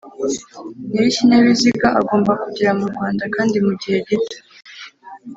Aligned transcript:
nyir'ikinyabiziga 0.89 1.87
agomba 1.99 2.31
kugera 2.43 2.71
mu 2.79 2.85
Rwanda, 2.91 3.23
kandi 3.35 3.55
mu 3.65 3.73
gihe 3.81 3.97
gito 4.07 4.37